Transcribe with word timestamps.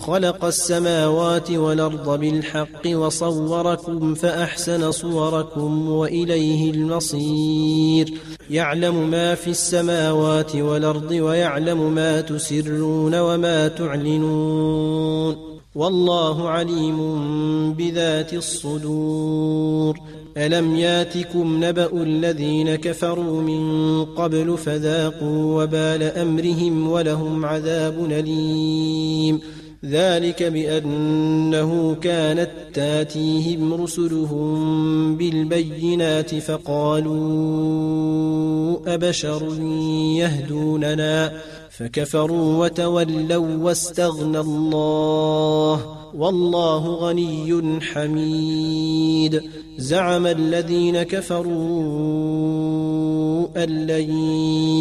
خلق 0.00 0.44
السماوات 0.44 1.50
والأرض 1.50 2.20
بالحق 2.20 2.86
وصوركم 2.86 4.14
فأحسن 4.14 4.90
صوركم 4.90 5.88
وإليه 5.88 6.70
المصير. 6.70 8.12
يعلم 8.50 9.10
ما 9.10 9.34
في 9.34 9.50
السماوات 9.50 10.56
والأرض 10.56 11.10
ويعلم 11.10 11.94
ما 11.94 12.20
تسرون 12.20 13.14
وما 13.14 13.68
تعلنون. 13.68 15.36
والله 15.74 16.48
عليم 16.48 16.98
بذات 17.72 18.34
الصدور. 18.34 19.98
ألم 20.36 20.76
ياتكم 20.76 21.64
نبأ 21.64 22.02
الذين 22.02 22.74
كفروا 22.74 23.42
من 23.42 24.04
قبل 24.04 24.58
فذاقوا 24.58 25.62
وبال 25.62 26.02
أمرهم 26.02 26.90
ولهم 26.90 27.44
عذاب 27.44 28.04
أليم. 28.10 29.40
ذلك 29.84 30.42
بأنه 30.42 31.94
كانت 31.94 32.50
تاتيهم 32.74 33.74
رسلهم 33.74 35.16
بالبينات 35.16 36.34
فقالوا 36.34 37.16
أبشر 38.94 39.42
يهدوننا 40.16 41.32
فكفروا 41.70 42.64
وتولوا 42.64 43.56
واستغنى 43.56 44.40
الله 44.40 45.96
والله 46.14 46.86
غني 46.86 47.80
حميد 47.82 49.42
زعم 49.78 50.26
الذين 50.26 51.02
كفروا 51.02 51.56
أن 53.56 53.86
لن 53.86 54.10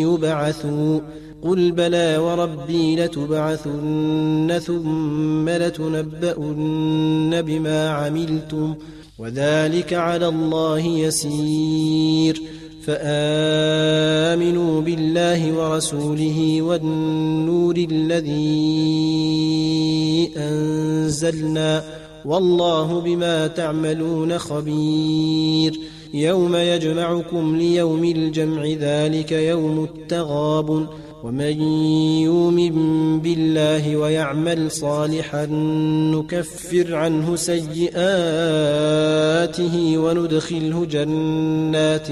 يبعثوا 0.00 1.00
قل 1.42 1.72
بلى 1.72 2.18
وربي 2.18 2.96
لتبعثن 2.96 4.60
ثم 4.66 5.48
لتنبؤن 5.48 7.42
بما 7.42 7.88
عملتم 7.88 8.74
وذلك 9.18 9.92
على 9.92 10.28
الله 10.28 10.86
يسير 10.86 12.42
فامنوا 12.86 14.80
بالله 14.80 15.52
ورسوله 15.52 16.62
والنور 16.62 17.76
الذي 17.76 18.32
انزلنا 20.36 21.84
والله 22.24 23.00
بما 23.00 23.46
تعملون 23.46 24.38
خبير 24.38 25.80
يوم 26.14 26.56
يجمعكم 26.56 27.56
ليوم 27.56 28.04
الجمع 28.04 28.66
ذلك 28.66 29.32
يوم 29.32 29.84
التغابن 29.84 30.86
ومن 31.24 31.62
يؤمن 32.22 33.20
بالله 33.20 33.96
ويعمل 33.96 34.70
صالحا 34.70 35.46
نكفر 36.14 36.94
عنه 36.94 37.36
سيئاته 37.36 37.98
وندخله 39.98 40.84
جنات 40.84 42.06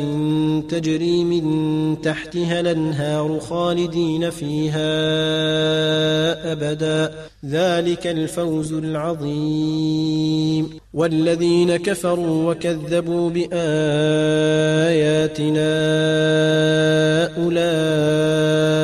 تجري 0.70 1.24
من 1.24 2.02
تحتها 2.02 2.60
الأنهار 2.60 3.40
خالدين 3.40 4.30
فيها 4.30 4.82
أبدا. 6.52 7.14
ذلك 7.46 8.06
الفوز 8.06 8.72
العظيم. 8.72 10.70
والذين 10.94 11.76
كفروا 11.76 12.50
وكذبوا 12.50 13.30
بآياتنا 13.30 13.60
أولئك 17.36 18.80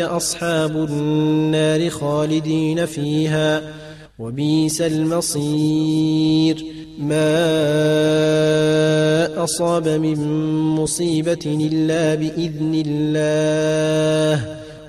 أصحاب 0.00 0.76
النار 0.76 1.90
خالدين 1.90 2.86
فيها 2.86 3.62
وبئس 4.18 4.80
المصير 4.80 6.64
ما 6.98 7.44
أصاب 9.44 9.88
من 9.88 10.18
مصيبة 10.62 11.38
إلا 11.46 12.14
بإذن 12.14 12.82
الله 12.86 14.59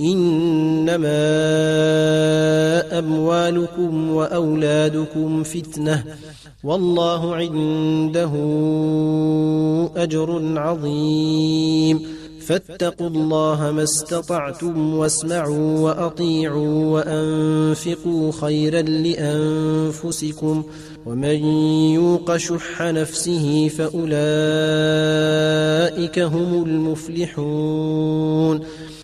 إنما 0.00 1.24
أموالكم 2.98 4.10
وأولادكم 4.10 5.42
فتنة 5.42 6.04
والله 6.64 7.34
عنده 7.34 8.32
أجر 9.96 10.58
عظيم. 10.58 12.14
فاتقوا 12.46 13.08
الله 13.08 13.70
ما 13.70 13.82
استطعتم 13.82 14.94
واسمعوا 14.94 15.78
وأطيعوا 15.78 16.84
وأنفقوا 16.84 18.32
خيرا 18.32 18.82
لأنفسكم 18.82 20.62
ومن 21.06 21.44
يوق 21.94 22.36
شح 22.36 22.82
نفسه 22.82 23.68
فأولئك 23.68 24.08
هم 26.18 26.64
المفلحون. 26.64 28.60